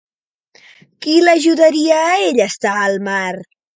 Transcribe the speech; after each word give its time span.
Qui 1.05 1.13
l'ajudaria 1.27 1.99
a 2.07 2.17
ell 2.31 2.43
a 2.47 2.49
estar 2.53 2.73
al 2.87 2.99
mar? 3.11 3.33